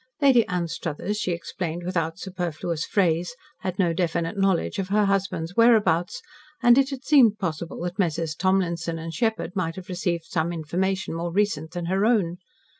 [0.19, 6.23] Lady Anstruthers, she explained without superfluous phrase, had no definite knowledge of her husband's whereabouts,
[6.63, 8.33] and it had seemed possible that Messrs.
[8.33, 12.37] Townlinson & Sheppard might have received some information more recent that her own.